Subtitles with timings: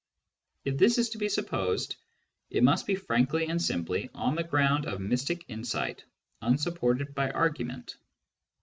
[0.65, 1.95] If this is to be supposed,
[2.49, 6.05] it must be frankly and simply on the ground of mystic insight
[6.41, 7.97] unsupported by argument.